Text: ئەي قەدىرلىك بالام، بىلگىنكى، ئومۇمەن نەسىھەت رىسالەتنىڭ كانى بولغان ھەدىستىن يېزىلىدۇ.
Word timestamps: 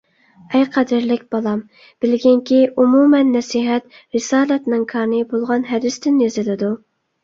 ئەي 0.53 0.63
قەدىرلىك 0.77 1.25
بالام، 1.35 1.59
بىلگىنكى، 2.07 2.63
ئومۇمەن 2.71 3.31
نەسىھەت 3.37 4.03
رىسالەتنىڭ 4.19 4.91
كانى 4.97 5.25
بولغان 5.33 5.73
ھەدىستىن 5.73 6.23
يېزىلىدۇ. 6.29 6.77